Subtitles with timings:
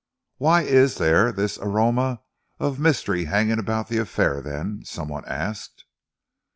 [0.37, 2.21] "Why is there this aroma
[2.57, 5.85] of mystery hanging about the affair, then?" some one asked.